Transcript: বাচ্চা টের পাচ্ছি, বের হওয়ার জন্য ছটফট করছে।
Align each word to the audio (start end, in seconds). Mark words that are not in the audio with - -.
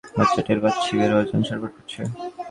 বাচ্চা 0.17 0.41
টের 0.47 0.59
পাচ্ছি, 0.63 0.91
বের 0.99 1.09
হওয়ার 1.13 1.27
জন্য 1.29 1.43
ছটফট 1.49 1.71
করছে। 1.77 2.01